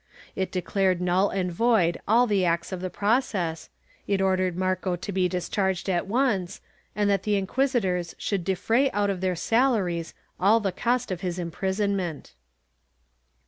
[0.35, 3.69] It declared null and void all the acts of the process,
[4.07, 6.59] it ordered Marco to be discharged at once,
[6.95, 11.37] and that the inquisitors should defray out of their salaries all the cost of his
[11.37, 12.33] imprisonment.